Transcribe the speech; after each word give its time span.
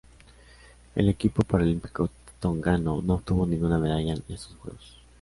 El 0.95 1.09
equipo 1.09 1.43
paralímpico 1.43 2.09
tongano 2.39 3.03
no 3.03 3.13
obtuvo 3.13 3.45
ninguna 3.45 3.77
medalla 3.77 4.13
en 4.13 4.23
estos 4.29 4.55
Juegos. 4.59 4.97